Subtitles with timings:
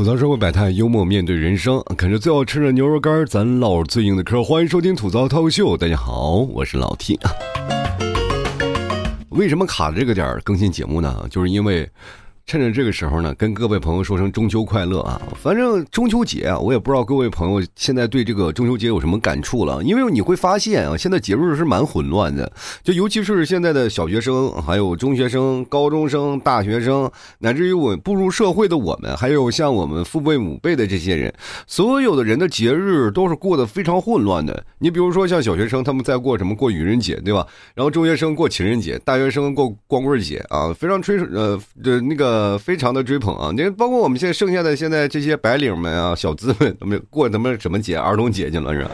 [0.00, 4.42] 吐槽社会百态，幽默面对人生，啃着最好吃的牛肉干，咱唠最硬的嗑。
[4.42, 7.30] 欢迎收听吐槽脱口秀，大家好，我是老 T 啊。
[9.28, 11.26] 为什么卡着这个点儿更新节目呢？
[11.30, 11.86] 就是因为。
[12.50, 15.22] 趁着这个时候呢，跟各位朋友说声中秋快乐啊！
[15.40, 19.80] 反正中秋节啊，我也不知道各位朋友现在对这个中秋节有什么感触了。
[19.84, 22.52] 因为你会发现啊，现在节日是蛮混乱的，
[22.82, 27.08] 就尤其是现在的小学生、还有中学生、高中生、大学生，
[27.38, 31.32] 乃至于我步入社会的我们，还有像我们父辈母辈的这些人，
[31.68, 34.64] 所有的人的节日都是过得非常混乱的。
[34.80, 37.46] 你比如说像小学生，他们在过什么过愚人节，对吧？
[37.76, 42.39] 然后中学生过情人节，大学生过光棍节啊，非常吹呃的那个。
[42.40, 43.52] 呃，非常的追捧啊！
[43.54, 47.98] 你包括我们现在剩下的现在这些白领们啊，小资们，他们过他们什么节？
[47.98, 48.90] 儿童节去了是吧？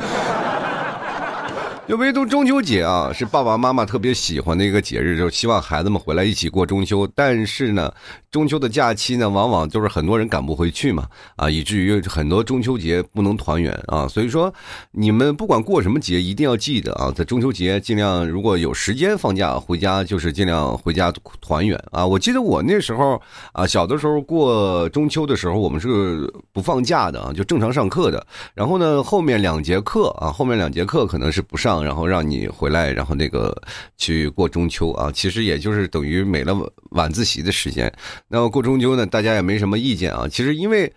[1.88, 7.08] 就唯独中秋节啊，是爸爸妈妈特别喜欢的一个节日，就希望孩子们回来一起过中秋。
[7.14, 7.92] 但是呢，
[8.28, 14.08] 中秋的假期呢，往往就是很多人赶不回去嘛，啊，以至于很多中秋节不能团圆啊。
[14.08, 14.52] 所以说，
[14.90, 22.04] 你们不管过什么节，一定要记得啊，在中秋节尽量如果有时间放假回家，就是尽量回家团圆啊。
[22.04, 28.26] 我记得我那时候啊，小的时候过中秋的时候，我们是不放假的啊，就正常上课的。
[28.54, 31.75] 然后呢，后面两节课啊，后面两节课可能是不上。
[31.84, 33.56] 然后让你回来，然后那个
[33.96, 36.54] 去过中秋啊，其实也就是等于没了
[36.90, 37.92] 晚自习的时间。
[38.28, 40.26] 那么过中秋呢，大家也没什么意见啊。
[40.28, 40.92] 其实因为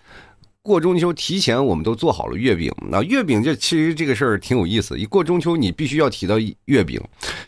[0.61, 4.99] 过中秋提前我们都做好了月饼，那月饼这其实这个事儿挺有意思。
[4.99, 6.35] 一过中秋，你必须要提到
[6.65, 7.01] 月饼。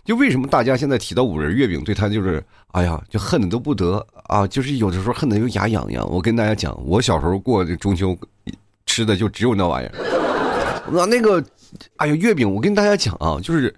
[0.05, 6.09] 就为什么大家现在提到五仁月饼，对他就是哎呀，就恨的都不得啊，就是有的时候恨的又牙痒痒。
[6.09, 8.17] 我跟大家讲，我小时候过这中秋
[8.85, 10.30] 吃的就只有那玩意儿，
[10.89, 11.43] 那那个。
[11.95, 12.53] 哎呦，月饼！
[12.53, 13.73] 我跟大家讲啊，就是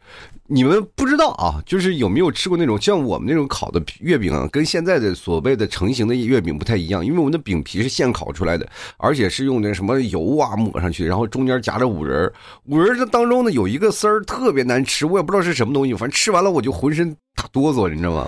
[0.47, 12.33] 你们不知道啊，就是有没有吃过那种像我们那种烤的月饼啊，跟现在的所谓的成型的月饼不太一样，因为我们的饼皮是现烤出来的，而且是用那什么油啊抹上去，然后中间夹着五仁
[12.65, 18.27] 五仁这当中呢有一个丝儿特别难吃，我也不知道是什么东西，反正吃完了我就浑身打哆嗦，你知道吗？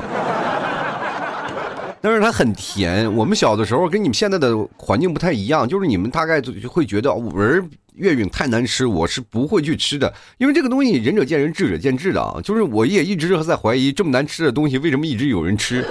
[2.05, 3.11] 但是它很甜。
[3.15, 7.67] 我们小的时候跟你们现在的环境不太一样，就是你们大概就会觉得五仁。
[7.95, 12.39] 月饼太难吃，我是不会去吃的，因为这个东西仁者见仁，智者见智的啊。
[12.43, 15.83] 就是我也一直在怀疑，这么难吃的东西为什么一直有人吃？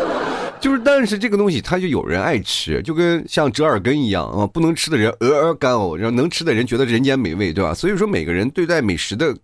[0.61, 7.75] 就是，但是这个东西它就有人爱吃，就跟像折耳根一样啊，不能吃的人鹅鹅干呕，然后能吃的人觉得人间美味，对吧？
[7.75, 9.35] 所以说每个人对待美食的。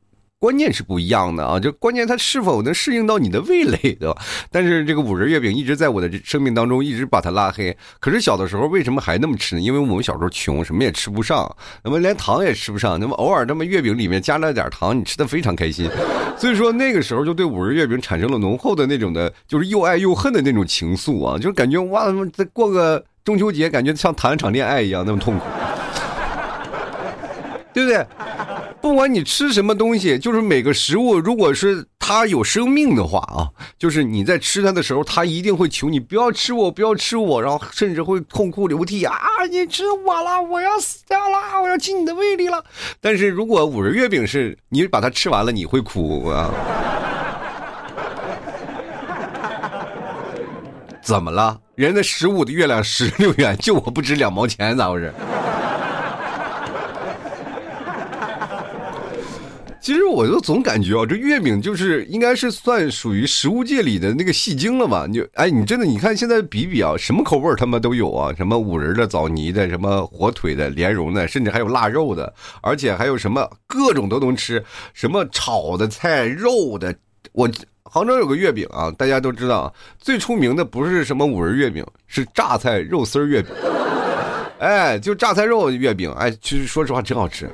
[0.41, 4.17] 观念是不一样的啊，就关键它是否能适应到你的味蕾，对吧？
[4.51, 7.77] 但是这个五仁月饼一直在我的生命当中一直把它拉黑。
[8.01, 9.61] 可是小的时候为什么还那么吃呢？
[9.61, 15.91] 因为我们小时候穷，什么也吃不上，那么连糖也吃不上，那么偶尔这么月饼里面加了点糖，你吃的非常开心。
[16.39, 25.45] 所以说那个时候就对五仁月饼产生了浓厚的那种的，就是又爱又恨的那种情愫啊，就是感觉哇，再过个中秋节，感觉像谈一场恋爱一样那么痛苦，
[27.73, 28.07] 对不对？
[28.81, 33.49] 不管你吃什么东西，就是每个食物，如果是它有生命的话啊，
[33.79, 39.17] 就是你在吃它的时候，它一定会求你不要吃我，不要吃我，然后甚至会痛哭流涕啊！
[39.51, 42.65] 你吃我了，我要死掉了，我要进你的胃里了。
[43.01, 46.51] 但是如果五仁月饼是你把它吃完了，你会哭啊？
[51.03, 51.59] 怎么了？
[51.75, 55.13] 人家十五的月亮十六圆，就我不值两毛钱，咋回事？
[59.81, 65.09] 其实我就总感觉啊，这月饼就是应该是算属于食物界里的那个戏精了吧？
[65.09, 72.31] 就哎，你真的你看现在比比啊，什么口味他们都有啊，什么五仁的、枣泥的、什么火腿的、莲蓉的，甚至还有腊肉的，
[72.61, 76.95] 而且还有什么各种都能吃，什么炒的菜、肉的。
[77.33, 77.49] 我
[77.83, 83.51] 杭州有个月饼啊，大家都知道，最出名的不是什么五仁月饼，是榨菜肉丝月饼。
[84.59, 87.49] 哎，就榨菜肉月饼，哎，其实说实话真好吃。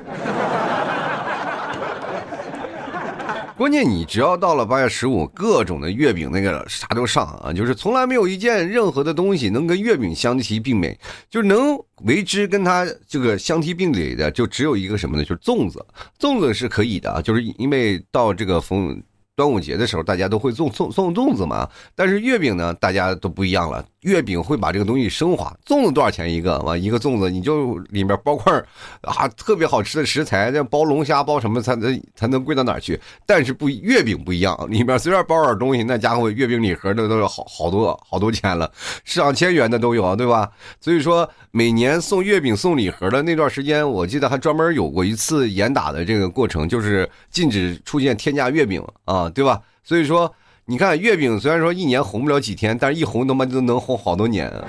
[3.57, 10.95] 关键你只要到了八月十五，各种的月饼那个啥都上啊，就是从来没有一件任何的东西能跟月饼相提并美，
[11.27, 15.23] 就是能为之跟它这个相提并垒的，就只有一个什么呢？
[15.23, 15.83] 就是粽子，
[16.19, 19.01] 粽子是可以的啊，就是因为到这个逢
[19.35, 23.83] 端午节的时候，大家都会送送送粽子嘛，但是月饼呢，大家都不一样了。
[24.01, 25.55] 月饼会把这个东西升华。
[25.65, 26.59] 粽子多少钱一个？
[26.59, 28.53] 完一个粽子你就里面包块
[29.01, 32.99] 啊，特别好吃的食材，这包龙虾包什么才能才能贵到哪去？
[33.25, 38.71] 但是不月饼不一样，里面随便包点东西，那家伙月饼礼盒的都有好好多好多钱了，
[39.03, 40.49] 上千元的都有，对吧？
[40.79, 49.59] 所以说每年送月饼送礼盒的那段时间，我记得还专门有过一次严打的这个过程，就是禁止出现天价月饼啊，对吧？
[49.83, 50.31] 所以说。
[50.69, 54.65] 你看月饼虽然说一年红不了几天，但是一红他妈就能红好多年啊。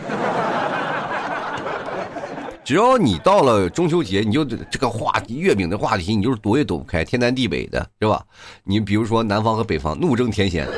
[2.65, 8.23] 只要你到了中秋节，你就这个话题月饼的话题，你就是躲也躲不开，天南地北的，是吧？
[8.63, 10.69] 你比如说南方和北方怒争甜咸，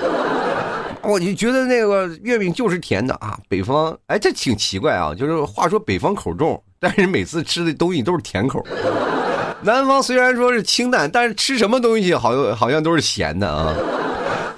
[1.03, 3.39] 我就觉得那个月饼就是甜的啊。
[3.47, 8.67] 北方，哎，这挺奇怪啊，就是话说北方口重，但是每次吃的东西都是甜口。
[9.61, 13.75] 南方虽然说是清淡，但是吃什么东西好像好像都是咸的啊。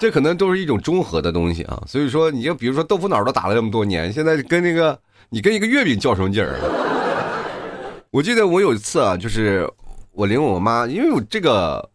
[0.03, 4.99] 这可能都是一种中和的东西啊，所以说你就比如说豆腐脑都打了这么多年，现在跟那个
[5.31, 6.59] 你跟一个月饼较什么劲儿？
[8.11, 9.65] 我记得我有一次啊，就是
[10.11, 11.89] 我领我妈，因为我这个。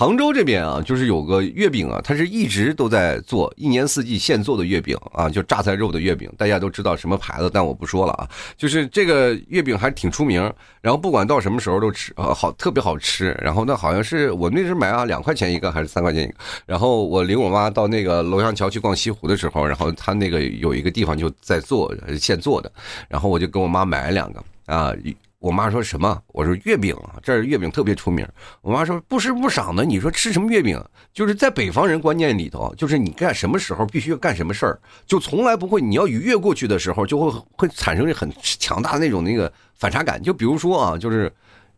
[0.00, 8.26] 杭州这边啊，就是有个月饼啊，它是一直都在做，一年四季现做的月饼啊，就榨菜肉的月饼，大家都知道什么牌子，但我不说了啊。
[8.56, 10.40] 就是这个月饼还挺出名，
[10.80, 13.38] 然后不管到什么时候都吃啊，好特别好吃。
[13.42, 16.34] 然后那好像是我那时买啊，两块钱一个还是三块钱一个。
[16.64, 22.72] 然后我领我妈到那个楼阳桥去逛西湖的时候，然后他那个有一个地方就在做现做的，
[23.06, 24.94] 然后我就跟我妈买了两个啊。
[25.40, 26.22] 我妈说什么？
[26.28, 28.28] 我说月饼啊，这儿月饼特别出名。
[28.60, 30.78] 我妈说不时不赏的，你说吃什么月饼？
[31.14, 35.80] 就是在北方人观念里头，就是你干什么时候必须要干什么事儿，就从来不会。
[35.80, 40.22] 你要逾越过去的时候，就会会产生很强大的那种那个反差感。
[40.22, 41.32] 就比如说啊，就是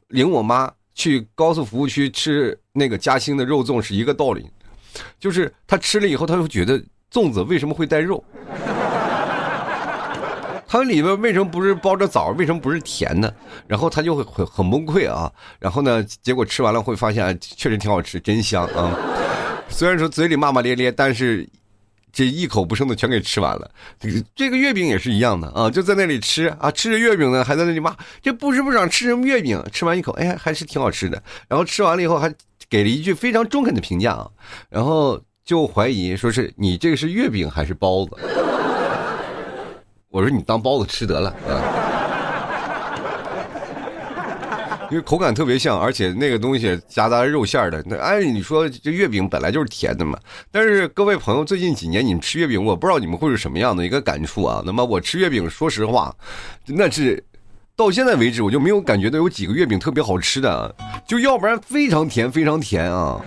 [0.09, 4.45] 领我妈去高速服务区吃那个嘉兴的肉粽是一个道理，
[5.21, 6.83] 就是她吃了以后，她会觉得
[7.13, 8.23] 粽子为什么会带肉？
[10.73, 12.29] 它里面为什么不是包着枣？
[12.29, 13.35] 为什么不是甜的？
[13.67, 15.31] 然后他就会很很崩溃啊！
[15.59, 18.99] 然后呢，结果吃完了会发现确实挺好吃，真香啊！
[19.69, 21.47] 虽然说嘴里骂骂咧咧，但是
[22.11, 23.71] 这一口不剩的全给吃完了。
[24.35, 29.63] 这个月饼也是一样的啊，就在那里吃啊，吃着月饼呢，还在那里骂，这不知不长吃什么月饼？
[29.71, 31.23] 吃完一口，哎，还是挺好吃的。
[31.49, 32.35] 然后吃完了以后还
[32.71, 34.31] 给了一句非常中肯的评价啊，
[34.71, 38.13] 然后就怀疑说是你这个是月饼还是包子？
[40.13, 41.57] 我说你当包子吃得了啊，
[44.93, 47.83] 因为口感特别像，而且那个东西夹杂肉馅的。
[47.87, 50.19] 那按你说这月饼本来就是甜的嘛。
[50.51, 54.63] 但是各位朋友，最近几年你们吃月饼，我不知道你们会是什么样的一个感触啊。
[54.67, 56.15] 那么我吃月饼，说实话，
[56.67, 57.25] 那是
[57.75, 60.75] 到现在为止我就没有感觉到有几个月饼特别好吃的，
[61.07, 63.19] 就要不然非常甜，非常甜啊。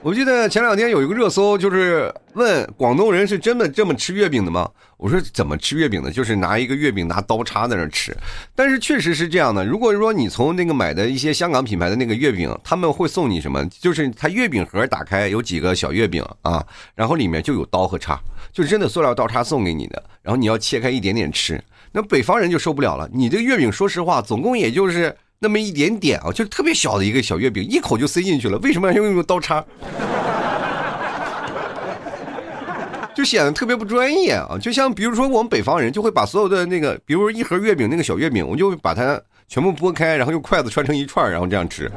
[0.00, 4.70] 我记得前两天有一个热搜，就是问广东人是真的这么吃月饼的吗？
[4.96, 6.08] 我说怎么吃月饼的？
[6.08, 8.16] 就是拿一个月饼拿刀叉在那吃。
[8.54, 9.66] 但是确实是这样的。
[9.66, 13.66] 如果说你从那个买的一些香港品牌的那个月饼，他们会送你什么？
[13.66, 18.20] 就是他月饼盒打开有几个小月饼啊，然后里面就有刀和叉，
[18.52, 20.00] 就真的塑料刀叉送给你的。
[20.22, 21.60] 然后你要切开一点点吃。
[21.90, 23.08] 那北方人就受不了了。
[23.12, 25.16] 你这个月饼，说实话，总共也就是。
[25.38, 28.58] 那么一点点啊，就是特别小的一个小月饼，一口就塞进去了。
[28.58, 29.64] 为什么要用用刀叉？
[33.14, 34.56] 就显得特别不专业啊！
[34.60, 41.90] 就像比如说我们北方人就会把所有的那个，比如一盒月饼那个小月饼，我就把它全部剥开，然后用筷子穿成一串，然后这样吃，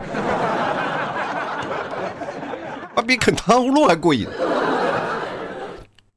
[2.95, 4.27] 啊，比啃糖葫芦还过瘾。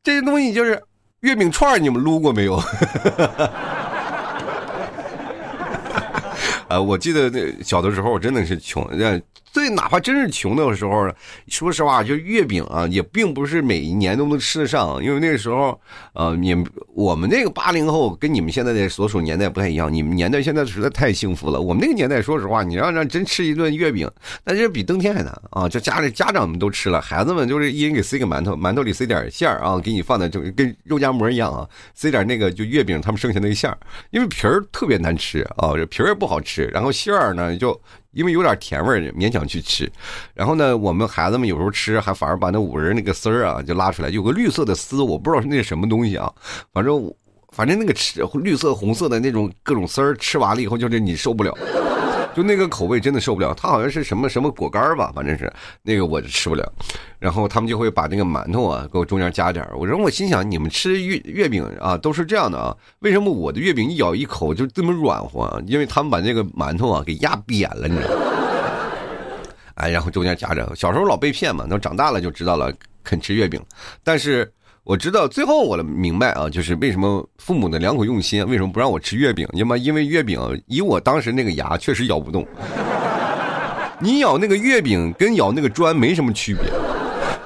[0.02, 0.82] 这些东西就是
[1.20, 2.58] 月饼串，你们撸过没有？
[6.74, 8.84] 啊，我记得那小的时候，我真的是穷。
[8.92, 9.20] 那
[9.52, 11.08] 最哪怕真是穷的时候，
[11.46, 15.00] 说实话，就月饼啊，也并不是每一年都能吃得上。
[15.00, 15.80] 因为那个时候，
[16.14, 16.56] 呃，你
[16.92, 19.92] 我们那个八零后跟你们现在的所属年代不太一样。
[19.92, 21.60] 你们年代现在实在太幸福了。
[21.60, 24.10] 我们那个年代，说实话，你让让真吃一顿月饼，
[24.42, 25.68] 那就比登天还难啊！
[25.68, 33.78] 就家里家长们都吃了，孩子们就是一人给塞个馒头，馒头里塞点馅儿啊，给你放在就跟肉夹馍一样啊，塞点那个就月饼他们剩下那个馅儿，
[34.10, 37.80] 因为皮儿特别难吃啊，这皮儿也不好吃，然后馅儿呢就。
[38.14, 39.90] 因为有点甜味儿，勉强去吃。
[40.34, 46.32] 然后呢，我们孩子们有时候吃，还反而把那五仁那个丝儿啊就拉出来，有个绿色的丝，我不知道是那什么东西啊。
[46.72, 47.12] 反正
[47.50, 51.52] 反正那个吃绿色、红色的那种各种丝儿，吃完了以后就是你受不了。
[52.34, 55.50] 就那个口味真的受不了，它好像是什么什么果干吧，反正是
[55.82, 56.72] 那个我就吃不了。
[57.18, 65.42] 然后他们就会把那个馒头啊给我中间加点我说我心想你们吃月月饼啊都是这样的啊，为什么我的月饼一咬一口就这么软和？
[65.42, 68.16] 啊因为他们把那个馒头啊给压扁了，你知道吗？
[69.76, 70.70] 哎，然后中间夹着。
[70.74, 72.72] 小时候老被骗嘛，那长大了就知道了，
[73.02, 73.62] 肯吃月饼，
[74.02, 74.52] 但是。
[74.84, 79.48] 我知道，最后我明白啊，就是为什么父母的良苦用心，为什么不让我吃月饼？
[79.54, 82.46] 因为因为月饼以我当时那个牙，确实咬不动。
[83.98, 86.64] 你咬那个月饼跟咬那个砖没什么区别。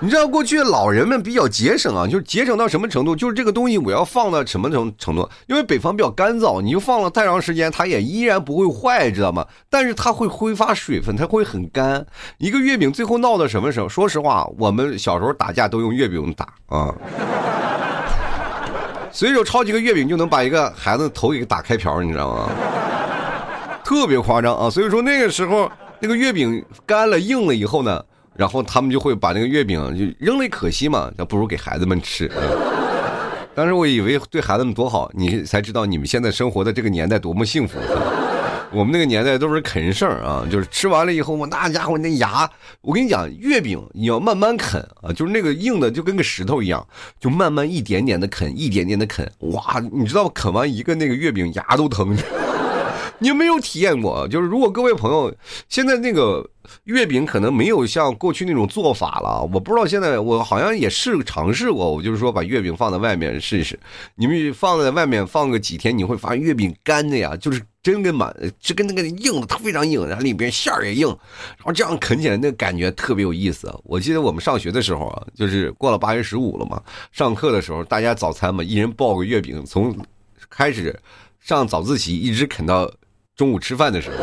[0.00, 3.16] 你知道过去老人们比较节省啊，就是节省到什么程度？
[3.16, 5.28] 就是这个东西我要放到什么程程度？
[5.48, 9.44] 因为北方比较干燥，你就放了太长时间，它也依然不会坏，知道吗？
[9.68, 12.06] 但是它会挥发水分，它会很干。
[12.38, 13.88] 一个月饼最后闹到什么时候？
[13.88, 16.94] 说实话，我们小时候打架都用月饼打啊。
[19.10, 22.48] 随手抄几个月饼就能把一个孩子头给打开瓢，你知道吗？
[23.84, 24.70] 特别夸张啊！
[24.70, 28.04] 所以说那个时候那个月饼干了硬了以后呢，
[28.38, 32.30] 然后他们就会把那个月饼就扔了，可惜嘛，那不如给孩子们吃。
[33.52, 37.76] 当时我以为对孩子们多好，你才知道你们现在生活的这个年代多么幸福。
[38.70, 42.48] 我们那个年代都是啃剩啊，就是吃完了以后嘛，那家伙那牙，
[42.80, 46.86] 我跟你讲，月饼你要慢慢啃啊，就是那个硬的就跟个石头一样，
[47.18, 52.16] 就慢慢一点点的啃，一点点的啃，哇，你知道啃完一个那个月饼牙都疼。
[53.20, 54.26] 你有没有体验过？
[54.28, 55.34] 就是如果各位朋友
[55.68, 56.48] 现在那个
[56.84, 63.78] 月饼可能没有像过去那种做法了，我不知道现在我好像也试尝试过，我就是说把月饼放在外面试一试。
[64.14, 73.72] 你们放在外面放个几天，你会发现月饼干的呀，就是真跟满，就跟那个硬的，它非常硬，然后里边馅儿也硬，然后这样啃起来那个感觉特别有意思。
[73.82, 79.96] 我记得我们上学的时候啊，就是过了八月十五了嘛，上课的时候大家早餐嘛，一人抱个月饼，从
[80.48, 80.96] 开始
[81.40, 82.88] 上早自习一直啃到。
[83.38, 84.16] 中午吃饭的时候，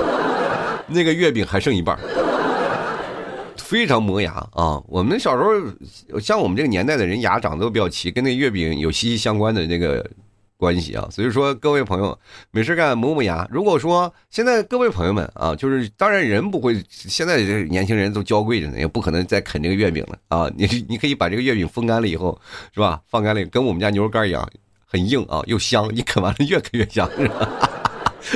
[0.88, 1.98] 那个月饼还剩一半，
[3.55, 4.84] 非常磨牙啊！
[4.88, 5.41] 我们小时
[6.12, 10.05] 候，像我们这个年代的人，牙长得都比较齐，跟那月饼有息息相关的那个
[10.57, 11.07] 关系啊。
[11.10, 12.19] 所以说，各位朋友，
[12.51, 13.48] 没事干磨磨牙。
[13.50, 20.51] 如果说现在各位朋友们啊，就是当然人不会，现在这年轻人都娇贵着呢，也不可能再啃这个月饼了啊。
[20.57, 22.38] 你你可以把这个月饼风干了以后，
[22.74, 23.00] 是吧？
[23.10, 24.45] 放干了，跟我们家牛肉干一样，
[24.86, 25.89] 很硬啊，又香。
[25.95, 27.69] 你啃完了越啃越香，是吧？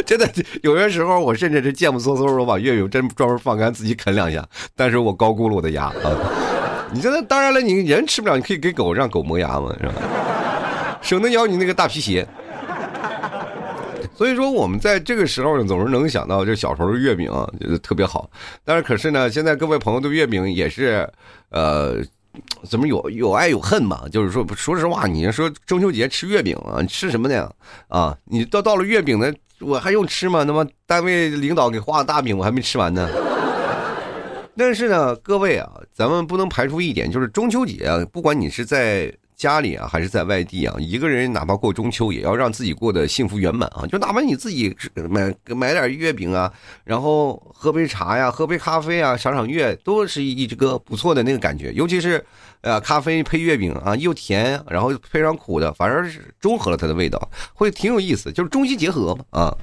[0.06, 0.30] 真的，
[0.64, 6.90] 有些时候我甚至是贱不嗖嗖的我把月饼真专门放干自己啃两下，但是我高估了我的牙啊！
[6.92, 9.94] 你现在当然了，你人吃不了，你可以给狗让狗磨牙嘛，是吧？
[11.02, 12.28] 省得咬你那个大皮鞋。
[14.16, 18.30] 所以说，我们在这个时候呢，总是能想到这小时候的月饼啊，觉得特别好。
[18.66, 21.10] 但是可是呢，现在各位朋友对月饼也是，
[21.50, 22.04] 呃。
[22.70, 24.08] 怎么有有爱有恨嘛？
[24.10, 27.52] 就是说，说实话，你说中秋节吃月饼啊，吃什么呢？
[27.88, 30.44] 啊，你到到了月饼呢，我还用吃吗？
[30.44, 33.10] 那么单位领导给画的大饼，我还没吃完呢。
[34.58, 39.14] 但是呢，各位啊，咱们不能排除一点，就是中秋节啊，不管你是在。
[39.40, 40.76] 家里啊，还是在外地啊？
[40.78, 43.88] 一个人哪怕过中秋，也要让自己过得幸福圆满啊！
[43.88, 44.76] 就哪怕你自己
[45.10, 46.52] 买买点月饼啊，
[46.84, 51.72] 然后喝杯茶呀，喝杯咖啡啊，赏赏月，都是一这个不错的那个感觉。
[51.72, 52.22] 尤其是，
[52.60, 59.58] 呃，咖啡配月饼啊，又甜，然后配上苦的，反而是中和了它的味道，会挺有意思，就是中西结合嘛啊。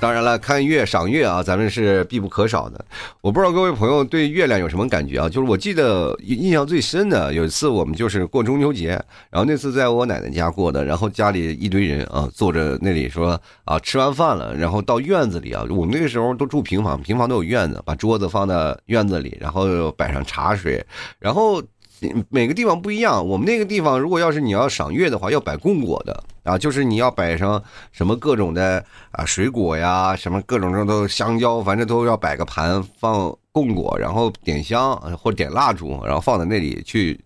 [0.00, 2.82] 当然了，看月赏月啊，咱们是必不可少的。
[3.20, 5.28] 我不知道各位朋友对月亮有什么感觉啊？
[5.28, 8.92] 就是我记得印象最深的有一次，我们就是过中秋节，
[9.28, 20.82] 然后那次在我奶奶家过的，然后家里一堆人啊，坐着那里说啊，吃完饭了，然后到院子里啊，我们那个时候都住平房，平房都有院子，把桌子放在院子里，然后摆上茶水，
[21.18, 21.62] 然后。
[22.28, 37.20] 每个地方不一样，我们那个地方如果要是你要赏月的话，要摆供果的啊，就是你要摆上什么各种的啊水果呀，什么各种种都香蕉，反正都要摆个盘放供果，然后点香或点蜡烛，然后放在那里去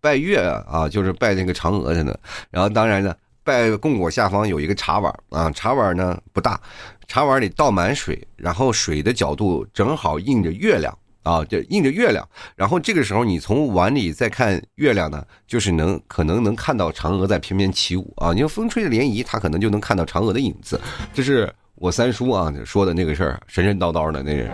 [0.00, 0.38] 拜月
[0.68, 2.18] 啊，就是拜那个嫦娥去的。
[2.50, 6.60] 然后当然呢，拜供果下方有一个茶碗啊，茶碗呢不大，
[7.08, 10.96] 茶碗里倒满水，然后水的角度正好映着月亮。
[11.22, 18.32] 啊，就映着月亮，然后这个时候你从碗里再看月亮呢，就是能可能能看到嫦娥在翩翩起舞啊。
[18.32, 20.80] 你说风吹着涟漪，他可能就能看到嫦娥的影子。
[21.14, 24.50] 这是我三叔啊说的那个事儿，神神叨叨的那人。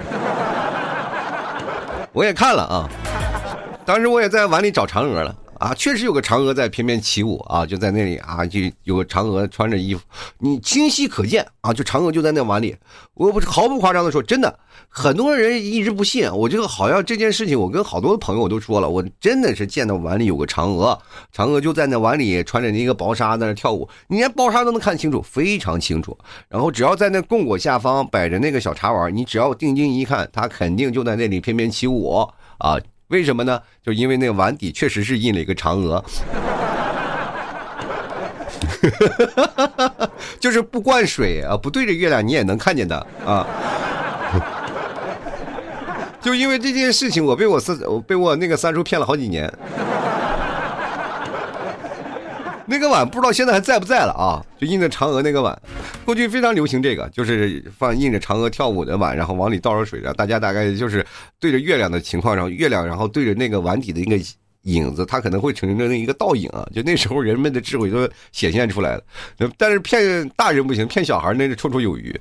[2.12, 2.88] 我也看了啊，
[3.84, 5.34] 当时我也在碗里找嫦娥了。
[5.58, 10.00] 啊，确实有个嫦娥在翩翩起舞啊，就在那里啊，就有个嫦娥穿着衣服，
[10.38, 12.76] 你清晰可见啊，就嫦娥就在那碗里，
[13.14, 20.96] 我不是毫不夸张的说，真的，很多人一直不信，我这个好像这件事情，我跟好多朋友都说了，我真的是见到碗里有个嫦娥，
[21.34, 26.16] 嫦娥就在那碗里穿着那个薄纱在那跳舞，你连薄纱都能看清楚，非常清楚。
[26.48, 32.78] 然后只要在那供果下方摆着那个小茶碗，你只要定睛一看，她肯定就在那里翩翩起舞啊。
[33.08, 33.60] 为什么呢？
[33.84, 36.04] 就因为那个碗底确实是印了一个嫦娥，
[40.38, 43.46] 就是不灌水啊，不对着月亮你也能看见的啊。
[46.20, 49.50] 就因为这件事情，我被我三我被我那个三叔骗了好几年。
[52.70, 54.44] 那个碗不知道现在还在不在了啊？
[54.60, 55.58] 就印着嫦娥那个碗，
[56.04, 61.04] 过去非常流行这个，就是放印着嫦娥跳舞的碗，然后往里倒上水，然后大家大概就是
[61.40, 64.25] 对着月亮的情况，然后月亮，然后对着那个碗底的那个
[64.64, 66.68] 影子，它可能会成成一个倒影啊。
[66.75, 69.02] 就那时候人们的智慧都显现出来了，
[69.56, 72.14] 但是骗大人不行，骗小孩那是绰绰有余。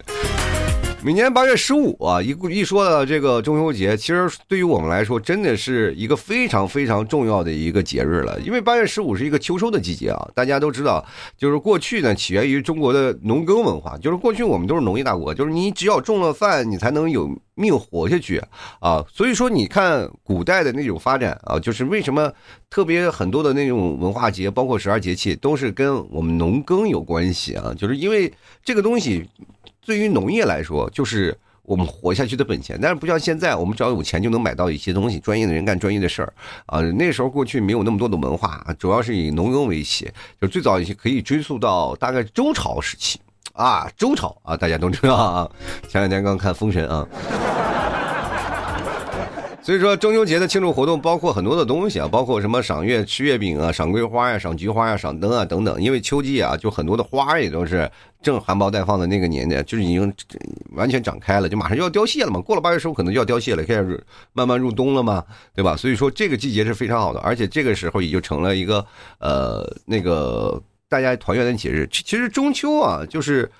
[1.07, 8.37] 每年八月十五啊，一一说到这个中秋节，其实对于我们来说，真的是一个非常非常重要的一个节日了。
[8.41, 11.05] 因为八月十五是一个秋收的季节啊，大家都知道，
[11.37, 18.43] 就是过去呢起源于中国的农耕文化，就是过去我们都是农业大国，就是你只要种了饭，你才能有命活下去
[18.81, 19.01] 啊。
[19.09, 22.29] 所以说，你看古代的那种发展啊，就是为什么
[22.69, 28.29] 特别很多的那种文化节，包括十二节气，都是跟我们农耕有关系啊，就是因为
[28.61, 29.25] 这个东西。
[29.87, 32.77] 对于农业来说，就是我们活下去的本钱。
[32.81, 36.33] 但是不像现在，我们只要有钱就能买到一些东西，专业的人干专业的事儿
[36.65, 36.81] 啊。
[36.81, 43.17] 那时候过去没有那么多的文化，主要是以农耕为起，就最早一些可以追溯到大概周朝时期
[43.53, 43.89] 啊。
[43.95, 45.49] 周朝啊，大家都知道啊。
[45.87, 47.07] 前两天刚看《封神》啊。
[49.67, 55.83] 所以说中秋节的庆祝活动包括很多的东西啊，包括什么赏月、吃月饼啊、赏桂花呀、赏菊花呀、赏灯啊等等。
[55.83, 60.13] 因为秋季啊，就很多的花也都是正含苞待放的那个年代，就是已经
[60.71, 62.39] 完全长开了，就马上就要凋谢了嘛。
[62.39, 65.21] 过了八月十五，可能就要凋谢了，开始慢慢入冬了嘛，
[65.53, 65.75] 对吧？
[65.75, 68.85] 所以说这个季节是非常好的，而且这个时候也就成了一个
[69.19, 71.85] 呃那个大家团圆的节日。
[71.91, 73.51] 其实中秋啊，就是。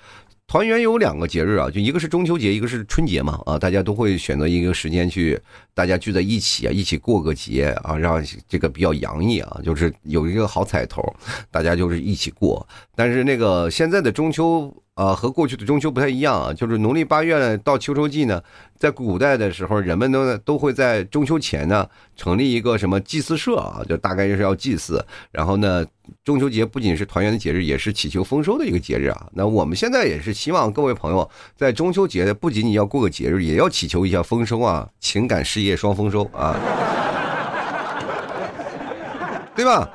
[0.48, 5.38] 团圆有两个节日啊，就一个是中秋节，一个是春节嘛啊，大家都会选择一个时间去，
[5.74, 11.02] 大家聚在一起啊，一起过个节啊，让这个比较洋溢啊，就是有一个好彩头，
[11.50, 12.66] 大家就是一起过。
[12.96, 14.74] 但是那个现在的中秋。
[14.98, 18.42] 啊，和过去的中秋不太一样啊，就是农历八月呢到秋收季呢，
[18.76, 25.00] 在古代的时候，人们都都会在中秋前呢成立一个什么祭祀社啊，就大概就是要祭祀。
[25.30, 25.86] 然后呢，
[26.24, 29.28] 中秋节不仅是团圆的节日，也是祈求丰收的一个节日啊。
[29.34, 36.56] 那我们现在也是希望各位朋友在中秋节不仅仅要过个节日，也要祈求一下丰收啊，情感事业双丰收啊，
[39.54, 39.88] 对吧？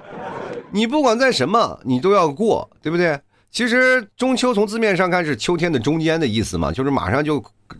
[0.71, 3.19] 你不管在什么，你都要过，对不对？
[3.53, 7.35] 其实中秋从字面上看是秋天的中间的意思嘛，就是马上就，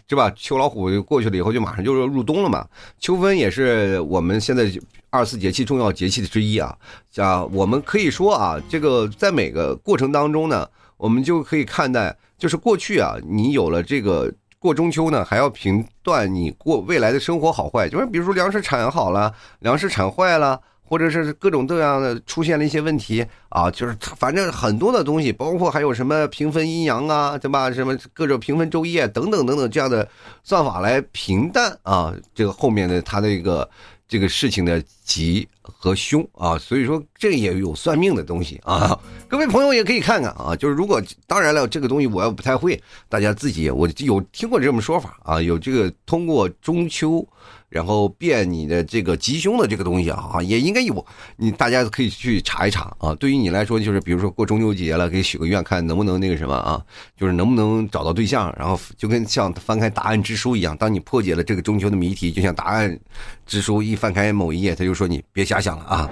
[0.07, 0.31] 是吧？
[0.35, 2.63] 秋老虎过去了以后，就马上就要入冬了嘛。
[2.99, 4.71] 秋分也是我们现在
[5.09, 6.77] 二十四节气重要节气之一啊。
[7.15, 20.61] 啊，我们可以说啊，这个在每个过程当中呢，我们就可以看待，就是过去啊，你有了这个过中秋呢，还要评断你过未来的生活好坏，就是比如说粮食产好了，粮食产坏了。
[20.85, 27.71] 或者是各种各样的出现了一些问题啊，就是反正很多的东西，包括还有什么平分阴阳啊，对吧？
[27.71, 30.07] 什么各种平分昼夜等等等等这样的
[30.43, 33.67] 算法来平淡啊，这个后面的它的一个
[34.07, 38.99] 这个事情的吉和凶啊，所以说这也有算命的东西啊。
[39.27, 47.27] 各位朋友也可以看看啊，就是如果当然了，这个东西我也不太会，大家自己我有听过这种说法啊，有这个通过中秋。
[47.73, 51.03] 然后变你的这个吉凶的这个东西啊，也应该有，
[51.37, 53.15] 你大家可以去查一查啊。
[53.15, 56.79] 对于你来说，就是比如说过中秋节了，给许个愿，看能不能那个什么啊，
[57.17, 58.53] 就是能不能找到对象。
[58.59, 62.99] 然后就跟像翻开答案之书一样，当你破解了这个中秋的谜题，就像答案
[63.47, 66.09] 之书一翻开某一页，他就说你别瞎想了啊。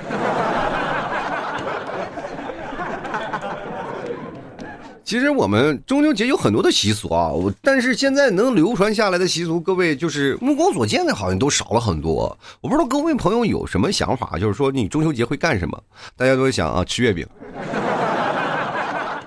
[5.11, 12.39] 其实我们中秋节有很多的习俗啊，但是现在能流传下来的习俗，各位就是目光所见的，好像都少了很多。
[12.61, 15.77] 我不知道各位朋友有什么想法，就是说你中秋节会干什么？
[16.15, 17.27] 大家都会想啊，吃月饼。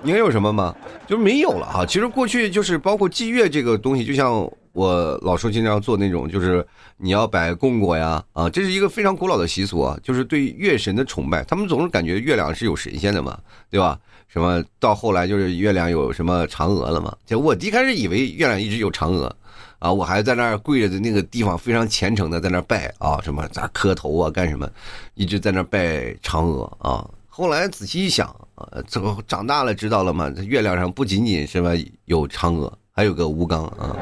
[0.01, 0.75] 你还有什么吗？
[1.05, 1.85] 就是没有了啊。
[1.85, 4.33] 其实过去就是包括祭月这个东西，就像
[4.73, 6.65] 我老说经常做那种，就是
[6.97, 11.43] 你要摆供果呀，啊，这是一个非常古老的习俗啊，就是对月神的崇拜。
[11.43, 13.37] 他们总是感觉月亮是有神仙的嘛，
[13.69, 13.99] 对吧？
[14.35, 17.15] 什么到后来就是月亮有什么嫦娥了嘛？
[17.25, 19.33] 就我一开始以为月亮一直有嫦娥，
[19.79, 24.69] 啊，我还在那儿跪着的那个地方非常虔诚的在那儿拜啊，什么咋磕头啊干什么，
[25.13, 27.09] 一直在那儿拜嫦娥啊。
[27.29, 31.71] 后来仔细一想啊，这个长大了知道了嘛，月亮上不仅仅是么
[32.03, 33.95] 有嫦娥，还有个吴刚啊。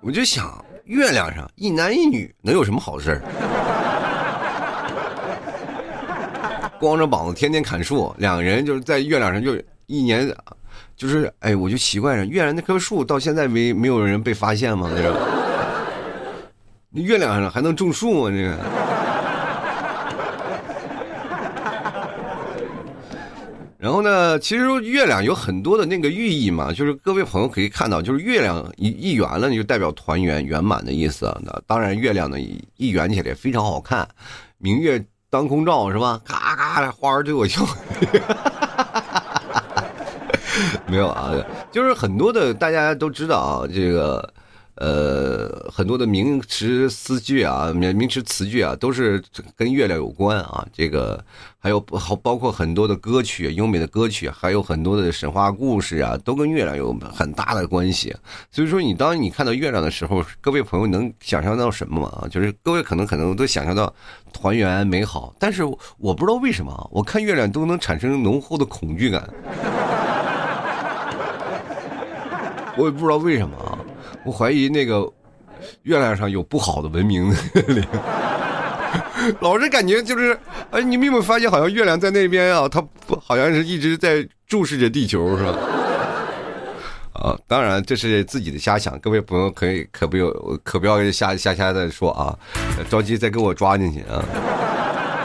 [0.00, 3.20] 我就想，月亮上一男一女能有什么好事儿？
[6.78, 10.30] 光着膀子天天砍树，两个人就是在月亮上就一年，
[10.94, 14.90] 就是哎，我就奇怪了，月亮那棵树到现在没没有人被发现吗？
[14.94, 15.18] 那个，
[16.92, 18.30] 月亮上还能种树吗？
[18.30, 18.56] 这个。
[23.78, 31.24] 然后呢，其实月亮有很多的那个寓意嘛，就是各位朋友可以看到，就是月亮一一圆了，你就代表团圆圆满的意思。
[31.42, 32.38] 那当然，月亮呢
[32.76, 34.06] 一圆起来非常好看，
[34.58, 35.02] 明月。
[35.30, 36.20] 当空照是吧？
[36.24, 37.62] 咔咔的花儿对我笑，
[40.86, 41.32] 没有啊，
[41.70, 44.26] 就是很多的大家都知道啊，这个
[44.76, 49.22] 呃，很多的名词词句啊，名名词词句啊，都是
[49.56, 50.66] 跟月亮有关啊。
[50.72, 51.22] 这个
[51.58, 58.14] 还有好包括很多的歌曲，优美的歌曲，还有很多的神话故事啊，都跟月亮有很大的关系。
[58.50, 62.28] 所以说，你当你看到月亮的时候，各位朋友能想象到什么吗？
[62.30, 63.90] 就是各位可能可能都想象到
[64.32, 65.64] 团圆美好，但是
[65.96, 69.26] 我不知道为什么，我看月亮都能产生浓厚的恐惧感。
[72.78, 73.75] 我也不知道为什么啊。
[74.26, 75.08] 我怀疑那个
[75.84, 77.32] 月亮上有不好的文明，
[79.38, 80.36] 老是感觉就是，
[80.72, 85.54] 哎，你们有没有发现，好像月亮在那边啊，它不好像是一直在注视着地球，是吧？
[87.14, 90.28] 啊，当然这是自己的瞎想，各位朋友可以可不要
[90.64, 92.36] 可不要瞎瞎瞎的说啊，
[92.90, 94.24] 着急再给我抓进去啊。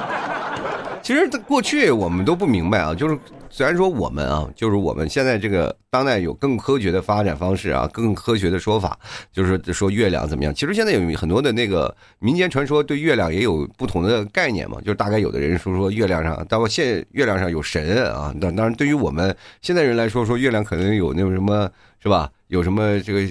[1.02, 3.18] 其实过去我们都不明白啊，就是。
[3.52, 8.98] 虽然说我们啊，就是我们现在这个当代有更科学的发展方式啊，更科学的说法，
[9.32, 10.56] 就是说月亮怎么样？
[10.56, 14.78] 其实现在有很多的那个民间传说，对月亮也有不同的概念嘛。
[14.80, 18.34] 就是大概有的人说说月亮上，到现月亮上有神啊。
[18.40, 21.70] 那当然，对于我们现代人来说，说月亮可能有那种什么，
[22.02, 22.32] 是吧？
[22.48, 23.22] 有什么这个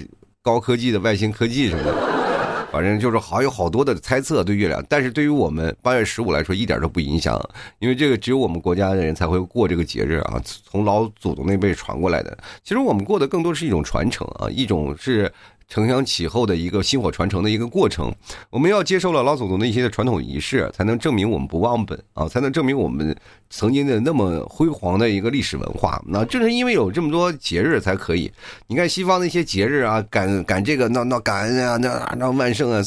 [0.43, 2.20] 高科技的外星科技什么的。
[2.71, 7.37] 反正就是好有好多的猜测对月亮，但是对于我们八月十五来说一点都不影响，
[7.79, 12.37] 因为这个只有我们国家的人才会过这个节日啊，从老祖宗那辈传过来的。
[12.63, 15.31] 其实我们过的更多是一种传承啊，一种是。
[15.71, 18.13] 承响启后的一个薪火传承的一个过程，
[18.49, 23.15] 我们要接受了老祖宗的一些传统仪式，才能证明我们不忘本啊，才能证明我们
[23.49, 26.03] 曾经的那么辉煌的一个历史文化。
[26.05, 28.29] 那正是因为有这么多节日才可以。
[28.67, 32.83] 你看西方那些节日啊，赶赶这个那那感恩啊，那那万圣啊，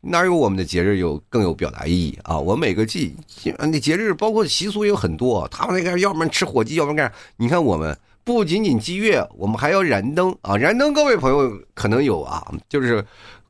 [0.00, 2.36] 哪有我们的节日有更有表达意义啊？
[2.36, 3.14] 我每个季
[3.58, 7.14] 那节日包括习俗也有很多，他们那个要不然吃火鸡，要不然干啥？
[7.36, 7.96] 你看我们。
[8.24, 10.56] 不仅仅祭月，我们还要燃灯啊！
[10.56, 13.04] 燃灯，各位朋友可能有啊，就是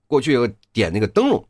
[0.09, 1.47] 过去有点那个灯笼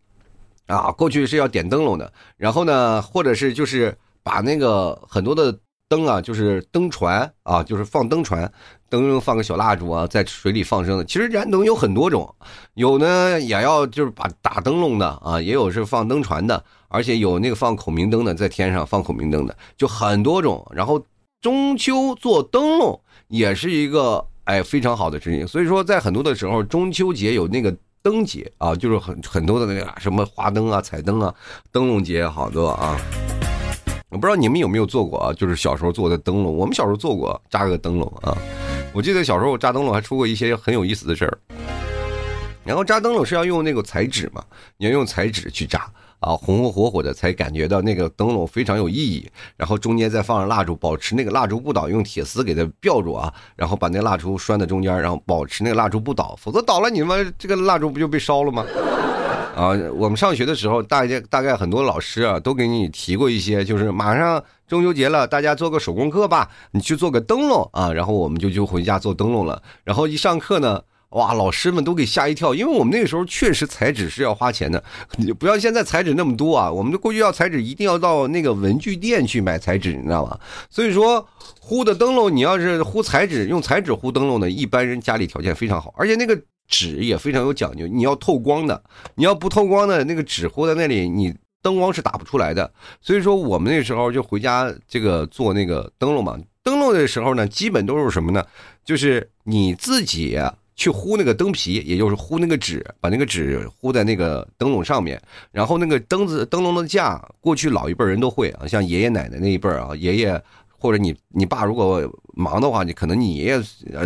[0.67, 2.13] 啊，过去是要点灯笼的。
[2.37, 5.59] 然后呢，或者是就是把那个很多的
[5.89, 8.53] 灯啊，就是灯船啊，就是放灯船，
[8.91, 11.05] 灯放个小蜡烛啊，在水里放生的。
[11.07, 12.35] 其实燃灯有很多种，
[12.75, 20.71] 有呢也要就是把打灯笼的啊，也有是放灯船的，而且有那个放孔明灯的，在天上放孔明灯的，就很多种。
[20.75, 21.03] 然后
[21.41, 23.01] 中秋做灯笼。
[23.37, 31.35] 也是一个哎非常好的事情，所以说在很多的时候，中秋节有那个灯节啊，就是很很多的那个什么花灯啊、彩灯啊、
[31.73, 32.97] 灯笼节好多啊。
[34.11, 38.39] 我不知道你们有没有做过啊，就是小时候做的灯笼，我们小时候做过扎个灯笼啊。
[38.93, 41.39] 我记得小时候扎灯笼还出过一些很有意思的事儿。
[42.63, 44.45] 然后扎灯笼是要用那个彩纸嘛，
[44.77, 45.91] 你要用彩纸去扎。
[46.25, 58.65] 啊，红红火火的才感觉到那个灯笼非常有意义，然后中间再放上蜡烛，保持那个蜡烛不倒，用铁丝给它吊住啊，然后把那蜡烛拴在中间，然后保持那个蜡烛不倒，否则倒了你们这个蜡烛不就被烧了吗？
[59.55, 70.83] 啊，我们上学的时候，大家大概很多老师啊都给你提过一些，就是马上中秋节了，大家做个手工课吧，你去做个灯笼啊，然后我们就就回家做灯笼了，然后一上课呢。
[71.15, 74.83] 哇，老师们都给吓一跳，因为我们那个时候确实彩纸是要花钱的，
[75.17, 76.71] 你不要现在彩纸那么多啊。
[76.71, 80.37] 我们过去要彩纸，一定要到那个文具店去买彩纸，你知道吗？
[80.69, 81.25] 所以说，
[81.61, 88.83] 糊的灯笼，你要是糊彩纸，用彩纸糊灯笼的，一般人家里条件非常好，而且那个纸也非常有讲究，你要透光的，
[89.15, 92.69] 你要不透光的，那个纸糊在那里，你灯光是打不出来的。
[93.01, 96.37] 所以说，我们那时候就回家这个做那个灯笼嘛。
[96.65, 98.45] 灯笼的时候呢，基本都是什么呢？
[98.85, 100.37] 就是你自己。
[100.77, 105.21] 去糊那个灯皮，也就是糊那个纸，把那个纸糊在那个灯笼上面，
[105.53, 110.43] 然后那个灯子灯笼的架，过去老一辈人都会啊，像爷爷奶奶那一辈啊，爷爷
[110.77, 112.03] 或者你你爸如果
[112.35, 113.59] 忙的话，你可能你爷爷、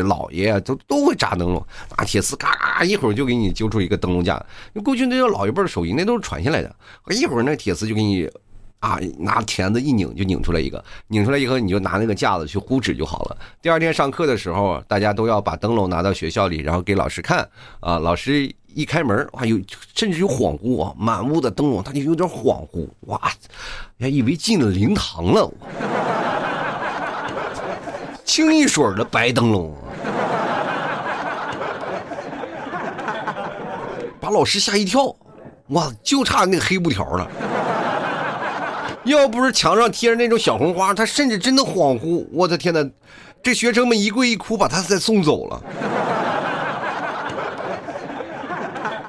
[0.02, 4.44] 姥爷都都会扎灯笼，拿铁丝嘎嘎一会儿就给你揪出一个灯笼架。
[4.84, 6.76] 过去那叫老一辈的手艺，那都是传下来的，
[7.10, 8.28] 一会儿那铁丝就给你。
[8.80, 13.36] 啊，拿钳子一拧就拧出来一个，拧出来以后你就拿那个架子去糊纸就好了。
[13.60, 17.48] 第二天上课的时候，大家都要把灯笼拿到学校里，然后给老师看。
[17.80, 19.58] 啊，老师一开门，哇，有
[19.94, 23.20] 甚至有恍惚啊，满屋的灯笼，他就有点恍惚，哇，
[23.98, 25.50] 还以为进了灵堂了。
[28.24, 29.74] 清一水的白灯笼，
[34.20, 35.12] 把老师吓一跳，
[35.68, 37.28] 哇，就差那个黑布条了。
[39.04, 42.26] 要不是墙上贴着那种小红花，他甚至真的恍惚。
[42.32, 42.86] 我的天哪，
[43.42, 45.62] 这学生们一跪一哭，把他再送走了。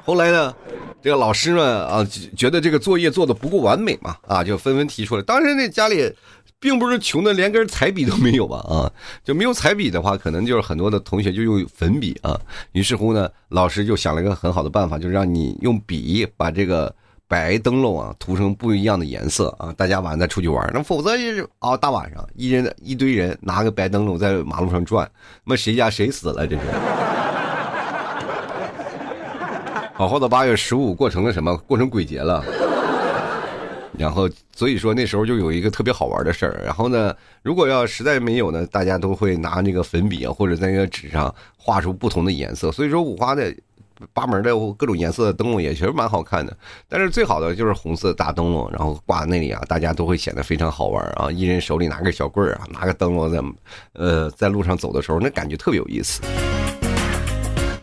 [0.04, 0.54] 后来呢，
[1.02, 5.22] 这个老师们啊，觉得这个作业做的不够完美嘛，啊，就纷纷提出来。
[5.22, 6.12] 当时那家里
[6.58, 8.58] 并不是穷的连根彩笔都没有吧？
[8.68, 8.90] 啊，
[9.22, 12.40] 就没有彩笔的话，可能就是很多的同学就用粉笔啊。
[12.72, 16.92] 于是乎呢，老师就想了一个很好的办法，就是让你用笔把这个
[17.30, 19.72] 白灯笼啊涂成不一样的颜色啊。
[19.76, 25.08] 大家晚上再出去玩，那否则就是啊，大晚上一人一堆人拿个白灯笼在马路上转，
[25.44, 26.62] 那谁家谁死了这是？
[29.94, 31.56] 好好的八月十五过成了什么？
[31.58, 32.44] 过成鬼节了。
[33.96, 36.62] 然后，所以说那时候就有一个特别好玩的事儿。
[36.64, 42.72] 然后呢，如果要实在没有呢，大家都会拿那个粉笔啊，或者在那个纸上画出不同的颜色。
[42.72, 43.54] 所以说五花的
[44.12, 46.56] 八门的各种颜色的灯笼也其实蛮好看的。
[46.88, 51.30] 但是最好的就是红色大灯笼，然后挂那里啊，大家都会显得非常好玩啊。
[51.30, 53.42] 一人手里拿个小棍儿啊，拿个灯笼在
[53.92, 56.20] 呃在路上走的时候，那感觉特别有意思。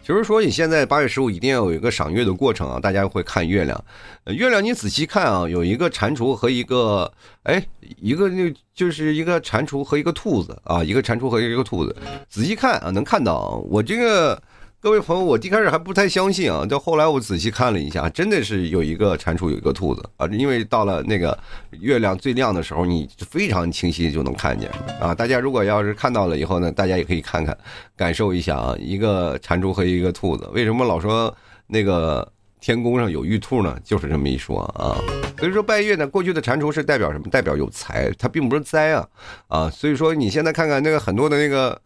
[0.03, 2.80] 就是说，你现在八月十五一定要有一个赏月的过程啊！
[2.80, 3.84] 大家会看月亮，
[4.27, 7.12] 月亮你仔细看啊，有一个蟾蜍和一个，
[7.43, 7.62] 哎，
[7.99, 11.93] 一个那就是一个蟾蜍和一个兔子啊，一个蟾蜍和一个兔子，
[12.30, 14.41] 仔细看啊，能看到我这个。
[14.79, 20.27] 各位朋友，我一开始还不太相信啊，到后来我仔细看了一下，真的是有一个蟾蜍，有一个兔子啊。
[20.27, 21.35] 因为到了那个
[21.79, 24.69] 月亮最亮的时候，你非常清晰就能看见
[25.01, 25.15] 啊。
[25.15, 27.57] 大家如果要是看到了以后呢，大家也可以看看，
[27.95, 30.47] 感受一下啊，一个蟾蜍和一个兔子。
[30.53, 31.35] 为什么老说
[31.65, 33.75] 那个天宫上有玉兔呢？
[33.83, 35.01] 就是这么一说啊。
[35.39, 37.27] 所以说拜月呢，过去的蟾蜍是代表什么？
[37.31, 39.07] 代表有财，它并不是灾啊
[39.47, 39.69] 啊。
[39.71, 41.81] 所以说你现在看看那个很多的那个。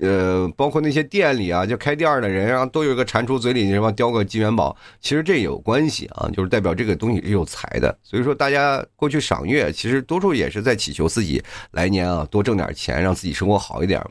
[0.00, 7.96] 呃，包括那些店里啊，就开店的人啊，都有一个蟾蜍嘴里什么叼个金元宝，其实这有关系啊，就是代表这个东西是有财的。
[8.02, 14.02] 所以说，大家过去赏月，其实多数也是在祈求自己来年啊多挣点钱，让自己生活好一点。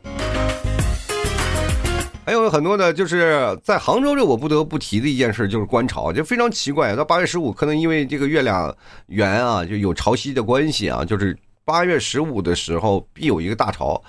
[2.25, 6.95] 还有很多的，就是在杭州这，我不得不提的一件事就是观潮，就非常奇怪。
[6.95, 8.73] 到八月十五，可能因为这个月亮
[9.07, 14.01] 圆啊，就有潮汐的关系啊，就是八月十五的时候必有一个大潮。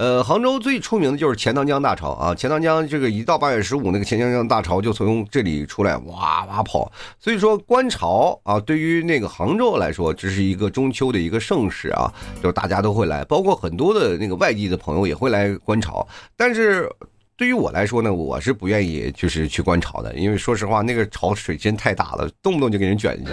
[0.00, 2.34] 呃，杭州最出名的就是钱塘江大潮啊！
[2.34, 6.90] 钱塘江这个一到八月十五，那个钱塘江大潮就从这里出来，哇哇跑。
[7.18, 12.10] 所以说观潮啊，对于那个杭州来说，这是一个中秋的一个盛事啊，
[12.42, 16.08] 就是大家都会来，包括很多的那个外地的朋友也会来观潮。
[16.34, 16.90] 但是
[17.36, 23.32] 对于我来说呢，我是不愿意就是去观潮的，因为说实话，那个潮水真太大了，动不动就给人卷进去。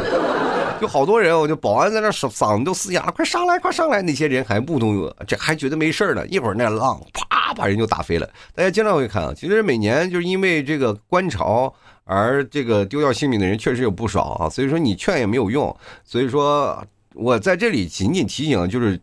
[0.79, 4.01] 就好多人，我就保安在那嗓嗓子都嘶哑了，快上来，快上来！
[4.01, 6.25] 那些人还不动，这还觉得没事呢。
[6.27, 8.29] 一会儿那浪啪把人就打飞了。
[8.53, 14.49] 大家经常会看啊，其实每年就是因为这个观潮而这个丢掉性命的人确实有不少啊。
[14.49, 15.75] 所以说你劝也没有用。
[16.03, 16.85] 所以说
[17.15, 18.99] 我在这里仅仅提醒，就是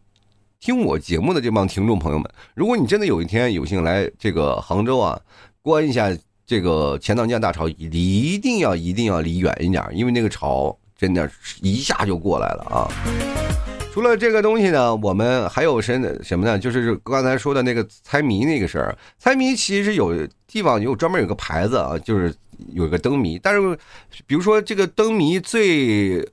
[0.60, 5.20] 听我节目的这帮听众朋友们，如果你真的有一天有幸来这个杭州啊，
[5.60, 10.76] 观一下这个钱塘江大潮，一定要一定要离远一点，因为那个潮。
[11.04, 12.88] 真的，一下就过来了啊！
[13.92, 16.58] 除了这个东西呢，我们还有什什么呢？
[16.58, 18.96] 就是刚才说的那个猜谜那个事儿。
[19.18, 22.34] 猜谜其实有地方有专门有个牌子啊，就是
[22.72, 23.38] 有一个灯谜。
[23.38, 23.78] 但是，
[24.26, 26.26] 比如说这个灯谜最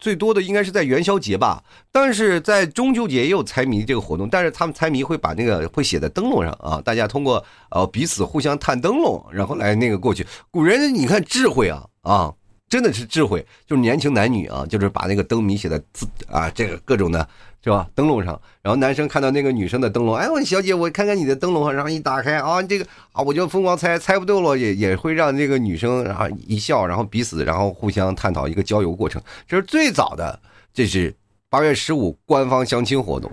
[0.00, 1.62] 最多的应该是在元宵节吧，
[1.92, 4.28] 但是在中秋节也有猜谜这个活动。
[4.28, 10.26] 但是他们猜谜会把那个会写在灯笼上啊，大家通过呃彼此互相探灯笼，然后来那个过去。
[10.50, 12.34] 古人你看智慧啊啊！
[12.72, 17.28] 真的是智慧，就是年轻男女啊，就是把那个灯谜写在字啊，这个各种的，
[17.62, 17.86] 是吧？
[17.94, 30.40] 灯笼上，然后男生看到那个女生的灯笼，哎，我小姐，我看看你的灯笼，然后一打开啊，这个啊，我就疯狂猜，猜不对了也也会让这个女生然后一笑，然后彼此然后互相探讨一个交友过程，这是最早的，
[30.72, 31.14] 这是
[31.50, 33.30] 八月十五官方相亲活动，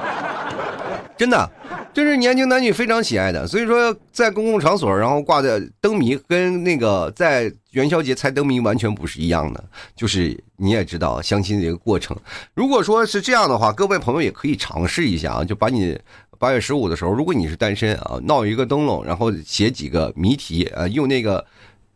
[1.16, 1.50] 真的。
[1.92, 9.64] 这是年轻男女非常喜爱的，所以说在公共场所，然后挂的灯谜跟那个在元宵节猜灯谜完全不是一样的。
[9.96, 12.16] 就是你也知道相亲的一个过程。
[12.54, 15.98] 如果说是这样的话，各位朋友也可以尝试一下啊，就把你
[16.38, 21.44] 八月十五的时候，如果你是单身啊，闹一个灯笼，然后写几个谜题啊，用那个。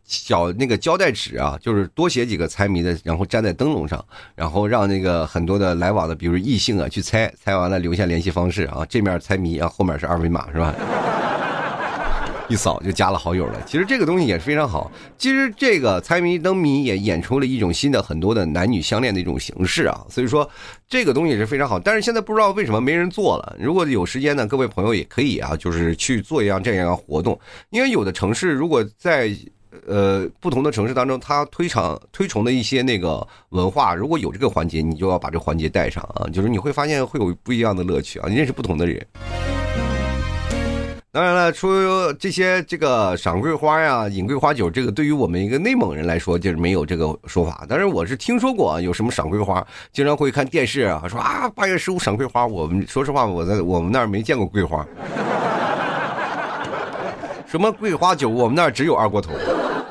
[0.07, 10.75] 小那个胶带纸啊，就是多写几个猜谜的，然后粘在灯笼上，然后让那个很多的来往的，比如异性啊去猜，猜完了留下联系方式啊，这面猜谜啊，后面是二维码是吧？
[12.47, 13.61] 一扫就加了好友了。
[13.65, 14.91] 其实这个东西也是非常好。
[15.17, 20.05] 其实这个猜谜灯谜也演出了一种新的很多的男女相恋的一种形式啊。
[20.09, 20.49] 所以说
[20.87, 21.79] 这个东西是非常好。
[21.79, 23.55] 但是现在不知道为什么没人做了。
[23.59, 27.39] 如果有时间呢，各位朋友也可以啊，就是去做一样这样的活动。
[27.69, 29.35] 因为有的城市如果在
[29.85, 39.05] 呃，不同的城市当中，他推崇推崇的一些那个文化，如果有这个环节，你就要把这环节带上啊，就是你会发现会有不一样的乐趣啊，你认识不同的人。
[41.15, 41.71] 当然了，出
[42.19, 47.65] 这些这个赏桂花呀、饮桂花酒，这个对于我们一个内蒙人来说，就是没有这个说法。
[47.69, 52.45] 但是我是听说过有什么赏桂花，经常会看电视啊，说啊八月十五赏桂花。
[52.45, 54.85] 我们说实话，我在我们那儿没见过桂花。
[57.47, 59.31] 什么桂花酒，我们那儿只有二锅头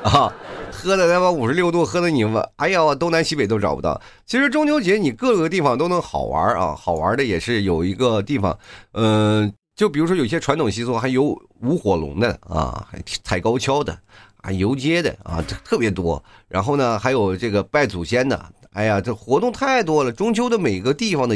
[0.03, 0.31] 啊，
[0.71, 3.99] 喝的他妈五十六度，喝的你们，哎呀，东南西北都找不到。
[4.27, 8.55] 其实中秋节你各个地方都能好玩啊，好玩的也是有一个地方，
[8.91, 9.51] 嗯。
[9.75, 13.97] 就比如说有些传统习俗，还有舞火龙的啊，还踩高跷的，
[14.37, 16.23] 啊游街的啊，这特别多。
[16.47, 20.11] 然后呢，还有这个拜祖先的，哎呀，这活动太多了。
[20.13, 21.35] 中秋的每个地方的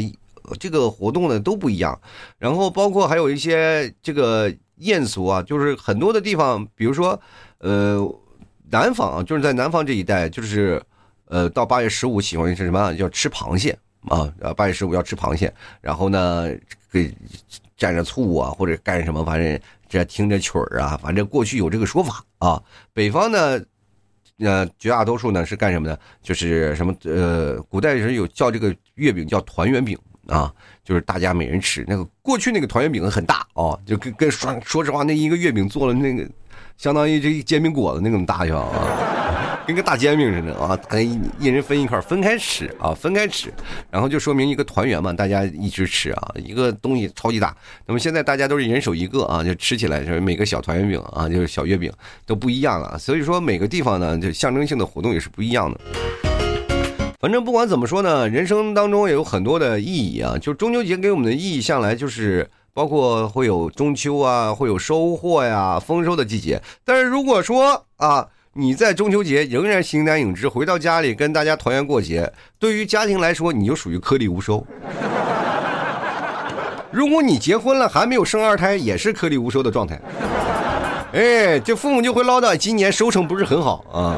[0.58, 2.00] 这个活动呢都不一样。
[2.38, 7.20] 然后包括还有一些这个宴俗啊，就是很多的地方，比如说
[7.58, 8.00] 呃
[8.72, 10.82] 南方，就是在南方这一带，就是
[11.26, 12.94] 呃到八月十五喜欢是什么？
[12.96, 15.54] 叫吃螃蟹啊，八月十五要吃螃蟹。
[15.82, 16.48] 然后呢
[16.90, 17.14] 给。
[17.80, 22.62] 蘸着醋啊，或者干什么，反正这听着曲儿啊，反正过去有这个说法啊。
[22.94, 23.60] 北方呢，
[24.40, 25.98] 呃，绝大多数呢是干什么呢？
[26.22, 32.04] 就是什么呃，古代人有叫这个月饼叫团圆饼啊，就是大家每人吃那个。
[32.22, 36.30] 过去那个团圆饼很大啊，就跟跟说说实话，那一个月饼做了那个，
[36.78, 39.19] 相当于这一煎饼果子那种大小啊。
[39.70, 43.54] 跟个大煎饼似的啊，一一人分一块，分开吃啊，分开吃，
[43.92, 47.56] 然后就说明一个团圆嘛，大家一直吃啊，一个东西超级大。
[47.86, 51.94] 那么现在大家都是人手一个啊，就吃起来就是每个小团圆饼啊，就是小月饼
[52.26, 52.98] 都不一样了。
[52.98, 55.80] 所以说每个地方呢，就象征性的活动也是不一样的。
[57.20, 60.36] 反正不管怎么说呢，人生当中也有很多的意义啊。
[60.42, 66.60] 就中秋节给我们的意义向来就是包括会有中秋啊，会有收获呀、丰收的季节。
[66.84, 68.28] 但是如果说啊。
[68.54, 74.66] 你在中秋节仍然形单影只，回到家里跟大家团圆过节，对于家庭来说，你就属于颗粒无收。
[76.92, 80.02] 如果你结婚了还没有生二胎，也是颗粒无收的状态。
[81.14, 84.18] 哎，这父母就会唠叨，今年收成不是很好啊。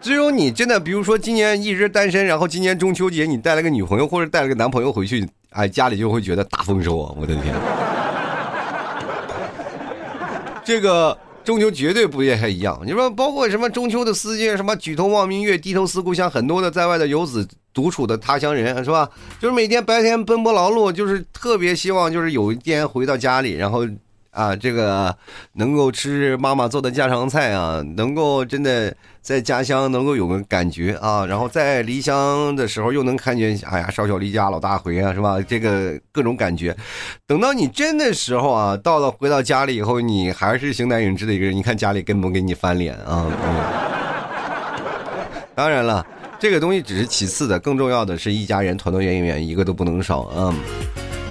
[0.00, 7.14] 只有你真的，比如说今年一直单身，然后今年中秋节你带了个女朋友或者带了个男朋友回去，哎，家里就会觉得大丰收啊！
[7.16, 7.54] 我的天，
[10.64, 11.16] 这个。
[11.46, 12.78] 中秋绝对不也还一样？
[12.84, 19.08] 你说包括什么中秋的思念，什么举头望明月，低头思故乡，很多的在外的游子独处的他乡人，是吧？
[19.40, 23.86] 就是每天白天奔波劳碌，就是特别希望，就是有一天回到家里，然后。
[24.36, 25.16] 啊，这个
[25.54, 35.40] 能够吃妈妈做的家常菜啊，能够真的在家乡能够有个感觉啊，然后在离乡的时候又能看见，哎呀，少小离家老大回啊，是吧？
[35.40, 36.76] 这个各种感觉，
[37.26, 43.26] 等到你真的时候啊，到了回到家里以后，你还是形单影只的一个人，你看家里根本给你翻脸啊。
[45.56, 46.06] 当然了，
[46.38, 50.54] 这个东西只是其次的，更重要的是一家人团团圆圆，一个都不能少啊。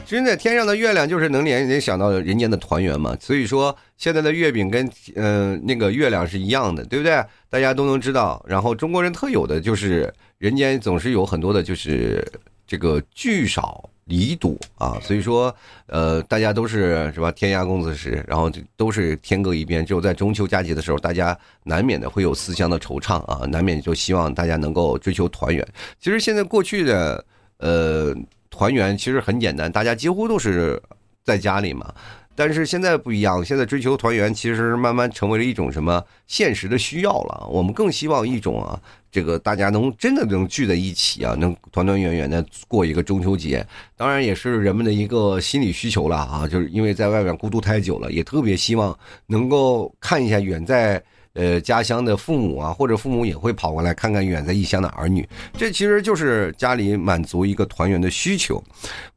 [0.06, 3.18] 真的，天上的月亮就是能联联想到人间的团圆嘛。
[3.20, 7.24] 所以说，现在的月饼跟嗯那个月亮是一样的，对不对？
[7.50, 8.44] 大家都能知道。
[8.48, 12.26] 然后中国人特有的就是人间总是有很多的，就是
[12.68, 15.00] 这个聚少离多啊。
[15.02, 15.54] 所以说，
[15.88, 17.32] 呃，大家都是是吧？
[17.32, 19.86] 天涯共此时，然后都是天各一边。
[19.86, 25.68] 只有在中秋佳节的时候，大家难免的会有思乡的惆怅啊，难免就希望大家能够追求团圆。
[26.00, 27.26] 其实现在过去的
[27.58, 28.16] 呃。
[28.56, 30.82] 团圆其实很简单，大家几乎都是
[31.26, 31.94] 在家里嘛。
[32.38, 37.46] 但是现在不一样，现在追求团圆其实慢慢成为了一种什么现实的需要了。
[37.50, 38.80] 我们更希望一种啊，
[39.12, 43.66] 这个大家能真的能聚在一起啊，能团团圆圆的过一个中秋节。
[43.98, 51.04] 当然也是人们的一个心理需求了啊，就是因为在外面孤独太久了，也特别希望能够看一下远在。
[51.36, 58.64] 呃，家乡的父母啊，或者父母也会跑过来看看远在异乡的儿女，这其实就是家里满足一个团圆的需求。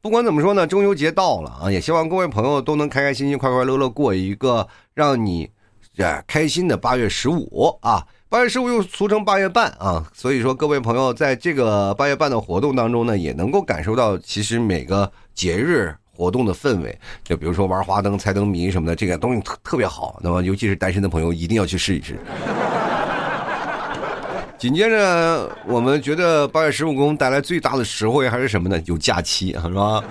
[0.01, 5.49] 不管怎么说呢，中秋节到了啊，也希望各位朋友都能开开心心、快快乐乐过一个让你
[5.95, 8.05] 呃开心的八月十五啊。
[8.27, 15.95] 八月十五又俗称八月半啊，所以说各位朋友在这个八月半的活动当中呢，也能够感受到其实每个节日。
[16.19, 20.19] 活动的氛围，就比如说玩花灯、猜灯谜什么的，这个东西特特别好。
[20.21, 22.19] 那么，尤其是单身的朋友，一定要去试一试。
[24.59, 28.77] 紧接着，我们觉得八月十五给我们带来最大的实惠还是什么呢？
[28.83, 30.03] 有假期，是吧？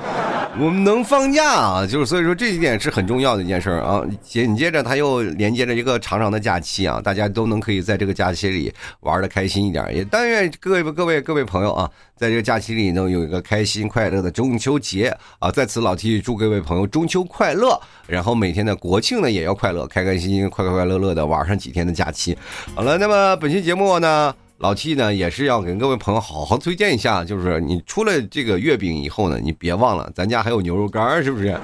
[0.58, 4.02] 我们能放假啊，就是所以说这一点是很重要的一件事儿啊。
[4.22, 9.84] 紧接着，它又连接着一个长长的假期啊，大家都能可以在这个假期里玩的开心一点。
[9.94, 15.50] 也但愿各位各位各位朋友啊，在这个假期里呢有一个开心快乐的中秋节啊。
[15.50, 22.36] 在此，老 T 祝各位朋友中秋快乐，然后每天的国庆呢也要快乐，开开心心、快快快乐乐的玩上几天的假期。
[22.74, 24.34] 好了，那么本期节目呢？
[24.58, 31.56] 老 T 呢也是要给各位朋友好好推荐一下，就是你出了这个月饼以后呢，你别忘了咱家还有牛肉干，是不是？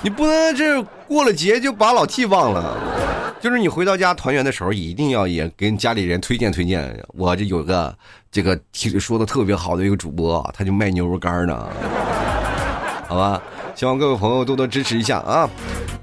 [0.00, 3.03] 你不能这过了节就把老 T 忘了。
[3.44, 6.98] 就是你回到家团圆的时候，一定要也跟家里人推荐推荐。
[7.08, 7.94] 我这有个
[8.32, 8.58] 这个
[8.98, 11.68] 说的特别好的一个主播，他就卖牛肉干呢。
[13.06, 13.42] 好吧，
[13.74, 15.46] 希望各位朋友多多支持一下啊！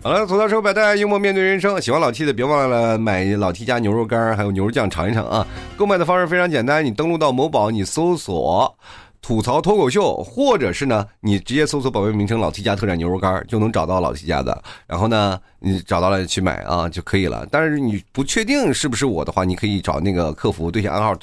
[0.03, 1.81] 好了，吐槽说百态，幽默面对人生。
[1.81, 5.47] 喜欢老 T 的别忘了买老 T 家牛肉干还有牛肉酱尝一尝啊！
[5.75, 8.77] 购买的方式非常简单，你登录到某宝，你搜索。
[9.19, 14.63] 吐槽脱口秀，或者是呢，你直接搜索宝贝名称“老 T 家特产牛肉干”就能找到老 T 家的。
[14.87, 17.47] 然后呢，你找到了去买啊就可以了。
[17.51, 21.13] 但是你不确定是不是我的话，你可以找那个客服对下暗号，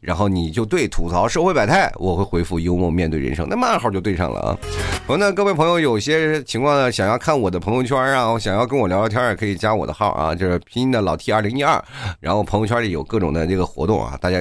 [0.00, 4.58] 然后你就对吐槽社会百态，我会回复幽默面对人生，那么暗号就对上了啊。
[5.06, 11.82] 然后呢，各位朋友有些情况呢，想要看我的朋友圈啊，想要跟我聊聊天也可以加我的号啊，就是拼音的老 T 二零一二。
[12.20, 14.38] 然后朋友圈里有各种的这个活动啊，大家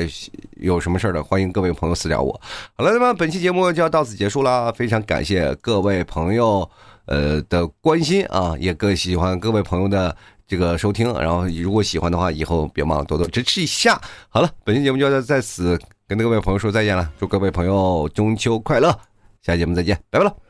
[0.57, 2.39] 有什么事的，欢迎各位朋友私聊我。
[2.75, 2.89] 好了。
[2.91, 6.69] 那么本期节目就要到此结束了，非常感谢各位朋友
[7.09, 10.15] 呃的关心啊，也更喜欢各位朋友的
[10.47, 13.99] 这个收听，然后如果喜欢的话，以后别忘了多多支持一下。
[14.29, 18.89] 好了，本期节目就要在此跟各位朋友说再见了，祝各位朋友中秋快乐，
[19.41, 20.48] 下期节目再见，拜拜了。